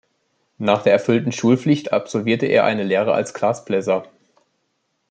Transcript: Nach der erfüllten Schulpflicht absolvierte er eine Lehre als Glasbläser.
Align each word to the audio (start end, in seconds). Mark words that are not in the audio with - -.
Nach 0.57 0.81
der 0.81 0.93
erfüllten 0.93 1.31
Schulpflicht 1.31 1.93
absolvierte 1.93 2.47
er 2.47 2.63
eine 2.65 2.81
Lehre 2.83 3.13
als 3.13 3.35
Glasbläser. 3.35 4.07